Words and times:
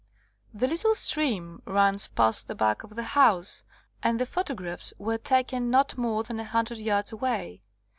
The 0.51 0.65
little 0.65 0.95
stream 0.95 1.61
runs 1.63 2.07
past 2.07 2.47
the 2.47 2.55
back 2.55 2.81
of 2.83 2.95
the 2.95 3.03
house, 3.03 3.63
and 4.01 4.19
the 4.19 4.25
photographs 4.25 4.93
were 4.97 5.19
taken 5.19 5.69
not 5.69 5.95
more 5.95 6.23
than 6.23 6.39
a 6.39 6.43
hundred 6.43 6.79
yards 6.79 7.11
away. 7.11 7.61